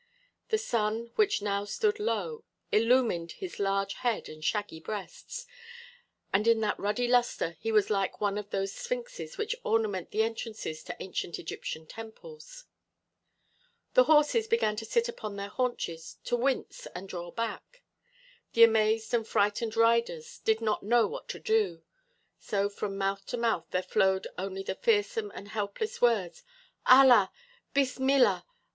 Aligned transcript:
The 0.49 0.57
sun, 0.57 1.11
which 1.13 1.43
now 1.43 1.63
stood 1.63 1.99
low, 1.99 2.43
illumined 2.71 3.33
his 3.33 3.53
huge 3.57 3.93
head 3.93 4.27
and 4.29 4.43
shaggy 4.43 4.79
breasts, 4.79 5.45
and 6.33 6.47
in 6.47 6.59
that 6.61 6.79
ruddy 6.79 7.07
luster 7.07 7.51
he 7.59 7.71
was 7.71 7.91
like 7.91 8.19
one 8.19 8.39
of 8.39 8.49
those 8.49 8.73
sphinxes 8.73 9.37
which 9.37 9.55
ornament 9.63 10.09
the 10.09 10.23
entrances 10.23 10.81
to 10.85 10.97
ancient 10.99 11.37
Egyptian 11.37 11.85
temples. 11.85 12.65
The 13.93 14.05
horses 14.05 14.47
began 14.47 14.75
to 14.77 14.85
sit 14.85 15.07
upon 15.07 15.35
their 15.35 15.49
haunches, 15.49 16.17
to 16.23 16.35
wince 16.35 16.87
and 16.95 17.07
draw 17.07 17.29
back. 17.29 17.83
The 18.53 18.63
amazed 18.63 19.13
and 19.13 19.27
frightened 19.27 19.75
riders 19.77 20.39
did 20.39 20.61
not 20.61 20.81
know 20.81 21.05
what 21.05 21.29
to 21.29 21.39
do; 21.39 21.83
so 22.39 22.69
from 22.69 22.97
mouth 22.97 23.27
to 23.27 23.37
mouth 23.37 23.67
there 23.69 23.83
flowed 23.83 24.25
only 24.35 24.63
the 24.63 24.73
fearsome 24.73 25.31
and 25.35 25.49
helpless 25.49 26.01
words, 26.01 26.43
"Allah! 26.87 27.31
Bismillah! 27.75 28.47